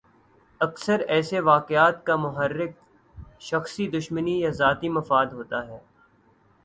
[0.61, 2.71] اکثر ایسے واقعات کا محرک
[3.39, 5.79] شخصی دشمنی یا ذاتی مفاد ہوتا ہے۔